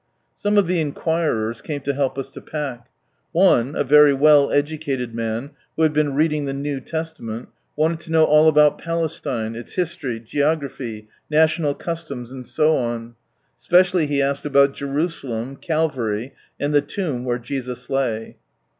Some 0.35 0.57
of 0.57 0.65
the 0.65 0.81
inquirers 0.81 1.61
came 1.61 1.81
to 1.81 1.93
help 1.93 2.17
us 2.17 2.31
to 2.31 2.41
pack. 2.41 2.89
One, 3.33 3.75
a 3.75 3.83
very 3.83 4.15
well 4.15 4.51
educated 4.51 5.13
man, 5.13 5.51
who 5.75 5.83
had 5.83 5.93
been 5.93 6.15
reading 6.15 6.45
the 6.45 6.53
New 6.55 6.79
Testament, 6.81 7.49
wanted 7.75 7.99
to 7.99 8.11
know 8.11 8.23
all 8.23 8.47
about 8.47 8.79
Pales 8.79 9.21
tine, 9.21 9.53
its 9.53 9.73
history, 9.73 10.19
geography, 10.19 11.07
national 11.29 11.75
customs, 11.75 12.31
and 12.31 12.47
so 12.47 12.75
on. 12.77 13.13
Specially 13.57 14.07
he 14.07 14.23
asked 14.23 14.43
about 14.43 14.73
Jerusalem, 14.73 15.55
Calvary, 15.55 16.33
and 16.59 16.73
the 16.73 16.81
tomb 16.81 17.23
where 17.23 17.37
Jesus 17.37 17.87
lay. 17.87 18.37